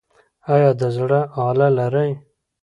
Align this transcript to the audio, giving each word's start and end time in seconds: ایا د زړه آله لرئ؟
ایا 0.53 0.71
د 0.79 0.83
زړه 0.97 1.19
آله 1.47 1.67
لرئ؟ 1.77 2.11